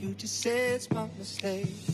You 0.00 0.14
just 0.14 0.40
said 0.40 0.74
it's 0.76 0.90
my 0.90 1.08
mistake. 1.18 1.87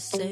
Say. 0.00 0.29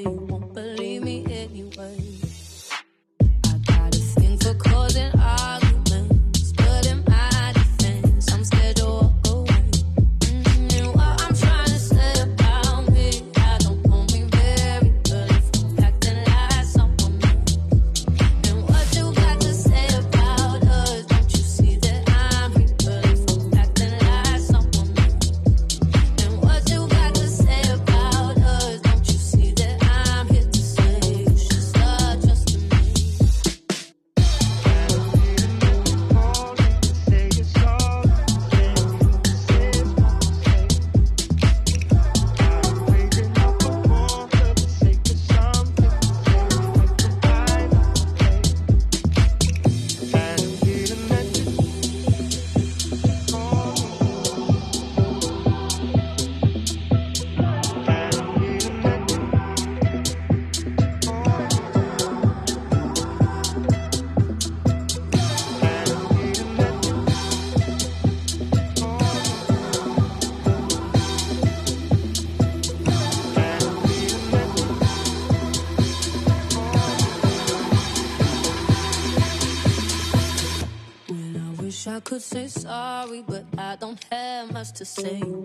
To 84.78 84.84
say. 84.84 85.16
You 85.16 85.44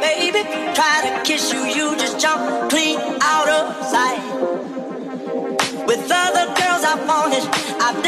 baby. 0.00 0.42
Try 0.74 0.96
to 1.04 1.22
kiss 1.24 1.52
you, 1.52 1.64
you 1.64 1.96
just 1.96 2.18
jump 2.18 2.70
clean 2.70 2.98
out 3.20 3.48
of 3.48 3.86
sight. 3.86 4.22
With 5.86 6.10
other 6.10 6.46
girls, 6.54 6.82
I've 6.84 7.08
on 7.08 7.32
it. 7.32 7.44
I've 7.80 8.02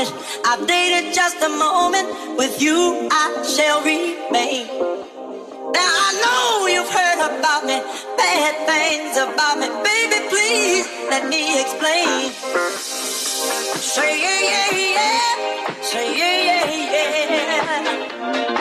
vanish. 0.00 0.12
I've 0.44 0.66
dated 0.66 1.14
just 1.14 1.42
a 1.42 1.48
moment. 1.48 2.08
With 2.36 2.60
you, 2.62 3.08
I 3.10 3.42
shall 3.44 3.82
remain. 3.82 4.66
Now 5.72 5.92
I 6.06 6.10
know 6.22 6.66
you've 6.66 6.90
heard 6.90 7.20
about 7.20 7.64
me, 7.64 7.80
bad 8.16 8.54
things 8.66 9.16
about 9.16 9.58
me. 9.58 9.68
Baby, 9.84 10.28
please 10.28 10.86
let 11.10 11.28
me 11.28 11.60
explain. 11.60 12.32
Say 13.76 14.20
yeah, 14.22 14.40
yeah, 14.40 14.78
yeah. 14.96 15.82
Say 15.82 16.18
yeah, 16.18 16.44
yeah, 16.48 17.86
yeah. 18.54 18.59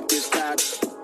To 0.00 0.20
go 0.30 0.95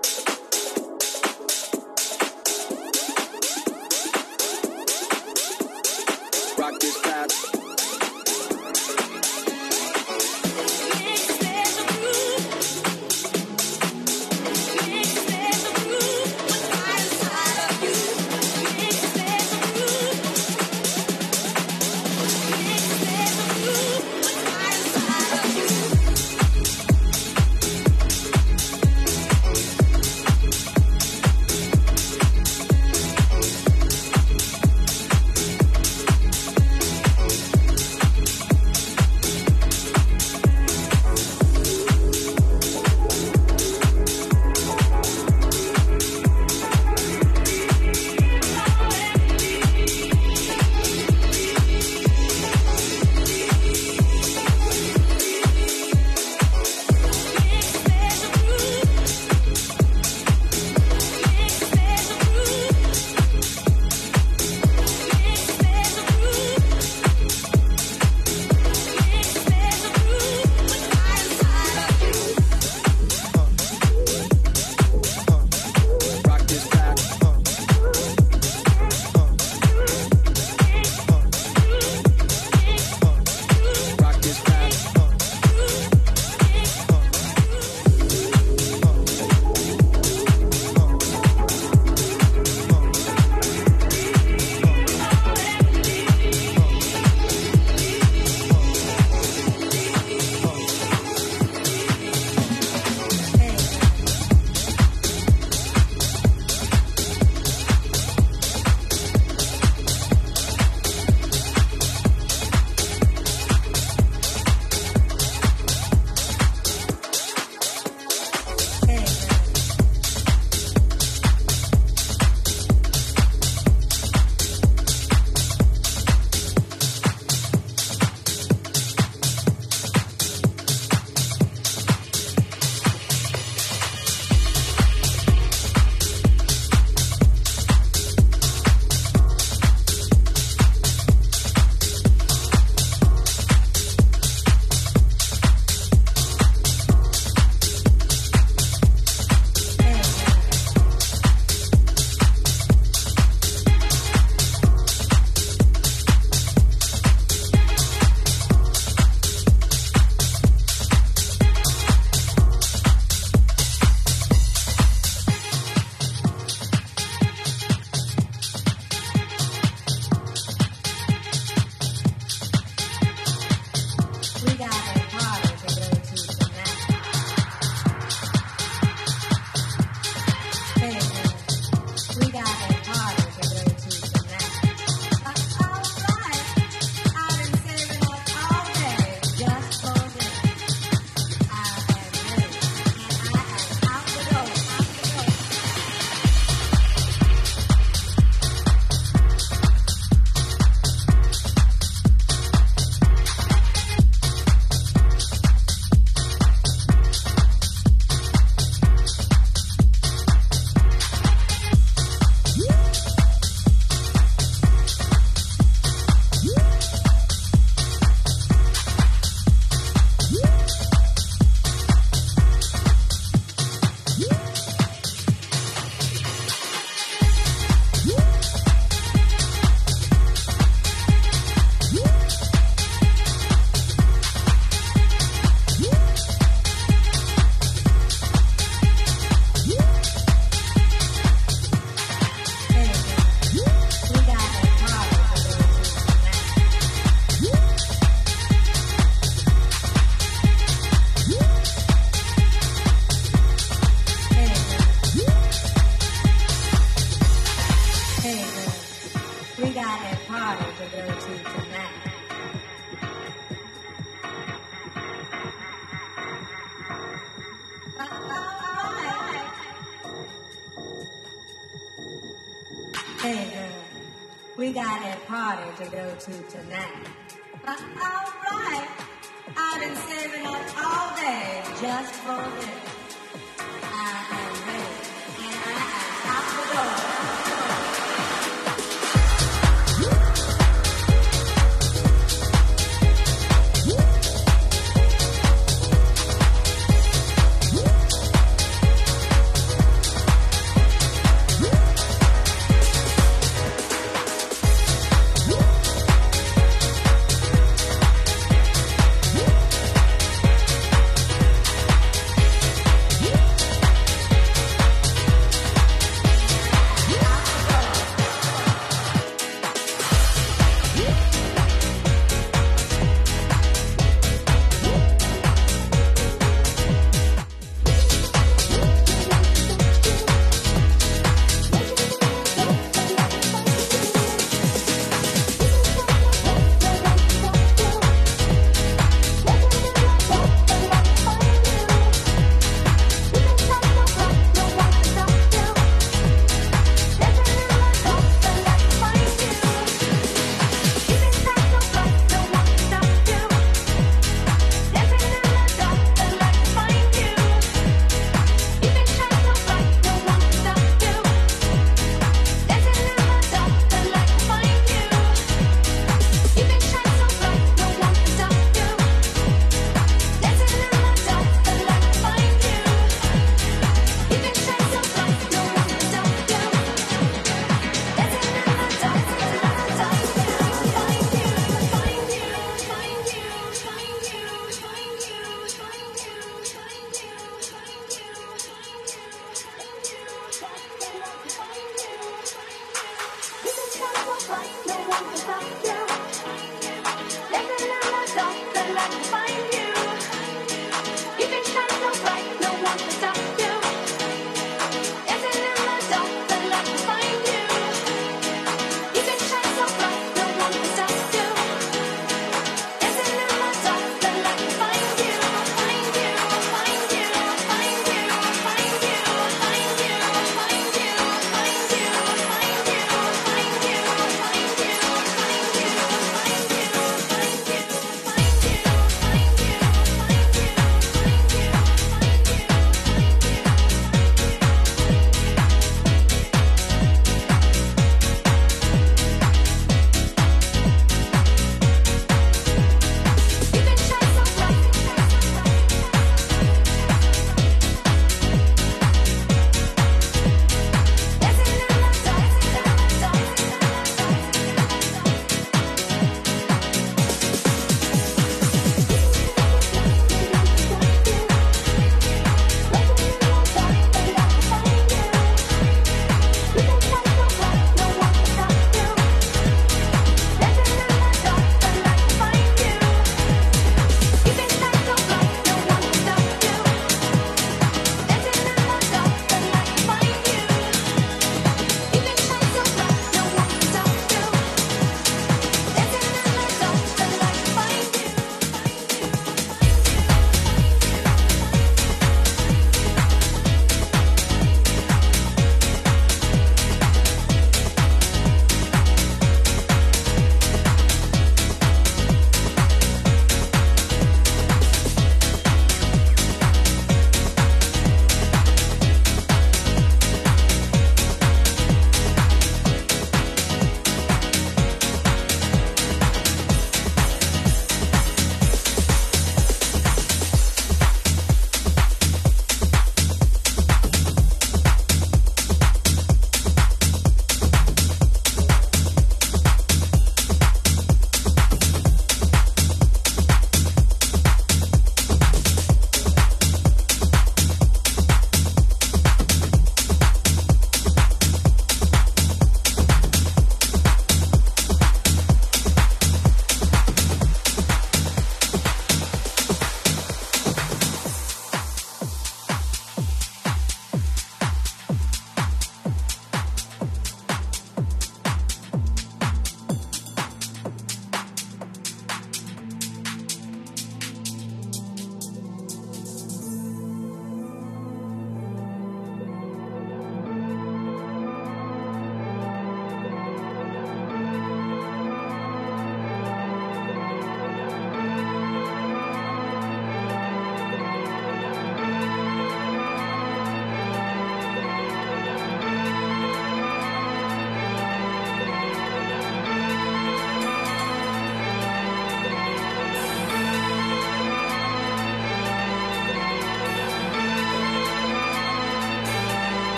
to 276.23 276.31
tonight. 276.43 277.12